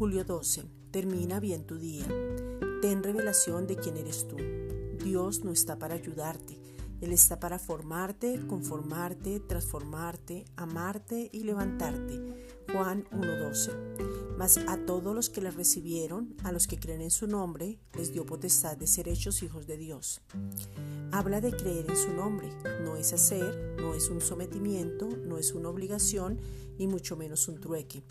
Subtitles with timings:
[0.00, 0.64] Julio 12.
[0.90, 2.06] Termina bien tu día.
[2.80, 4.36] Ten revelación de quién eres tú.
[5.04, 6.58] Dios no está para ayudarte.
[7.02, 12.18] Él está para formarte, conformarte, transformarte, amarte y levantarte.
[12.72, 14.38] Juan 1.12.
[14.38, 18.10] Mas a todos los que le recibieron, a los que creen en su nombre, les
[18.10, 20.22] dio potestad de ser hechos hijos de Dios.
[21.12, 22.48] Habla de creer en su nombre.
[22.84, 26.38] No es hacer, no es un sometimiento, no es una obligación
[26.78, 28.02] y mucho menos un trueque.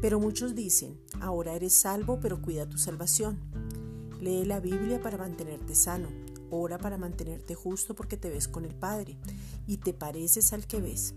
[0.00, 3.38] Pero muchos dicen, ahora eres salvo, pero cuida tu salvación.
[4.20, 6.08] Lee la Biblia para mantenerte sano.
[6.50, 9.16] Ora para mantenerte justo porque te ves con el Padre
[9.66, 11.14] y te pareces al que ves.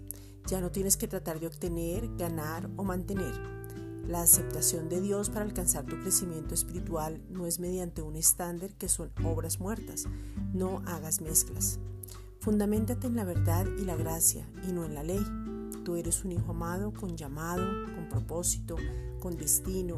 [0.47, 3.33] Ya no tienes que tratar de obtener, ganar o mantener.
[4.07, 8.87] La aceptación de Dios para alcanzar tu crecimiento espiritual no es mediante un estándar que
[8.87, 10.05] son obras muertas.
[10.53, 11.79] No hagas mezclas.
[12.39, 15.25] Fundamentate en la verdad y la gracia y no en la ley.
[15.85, 18.75] Tú eres un hijo amado con llamado, con propósito,
[19.19, 19.97] con destino.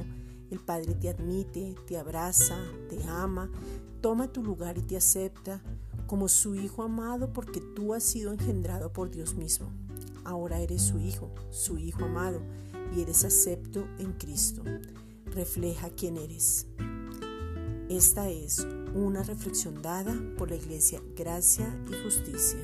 [0.51, 2.57] El Padre te admite, te abraza,
[2.89, 3.49] te ama,
[4.01, 5.61] toma tu lugar y te acepta
[6.05, 9.71] como su hijo amado porque tú has sido engendrado por Dios mismo.
[10.25, 12.41] Ahora eres su hijo, su hijo amado,
[12.93, 14.63] y eres acepto en Cristo.
[15.27, 16.67] Refleja quién eres.
[17.87, 22.59] Esta es una reflexión dada por la Iglesia Gracia y Justicia.